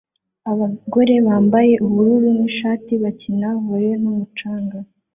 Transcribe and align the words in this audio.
Abagore 0.51 1.13
bambaye 1.27 1.73
ubururu 1.85 2.29
nicyatsi 2.39 2.93
bakina 3.03 3.47
volley 3.67 3.97
mumucanga 4.03 4.77